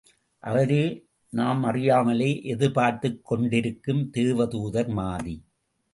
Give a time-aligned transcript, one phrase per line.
[0.43, 0.85] அவரே
[1.33, 5.35] நாம் அறியாமலே எதிர்பார்த்துக் கொண்டிருக்கும் தேவதூதர் மாதி!